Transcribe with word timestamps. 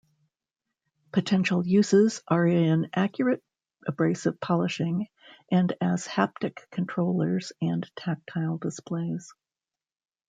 Potential 1.11 1.63
uses 1.63 2.23
are 2.27 2.47
in 2.47 2.89
accurate 2.91 3.43
abrasive 3.85 4.39
polishing 4.39 5.05
and 5.51 5.73
as 5.79 6.07
haptic 6.07 6.67
controllers 6.71 7.51
and 7.61 7.87
tactile 7.95 8.57
displays. 8.57 9.31